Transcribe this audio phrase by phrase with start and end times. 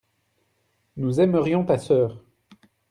[0.97, 2.25] nous aimerions ta sœur.